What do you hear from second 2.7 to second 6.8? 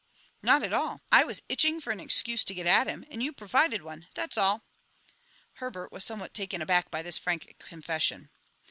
him, and you provided one, that's all." Herbert was somewhat taken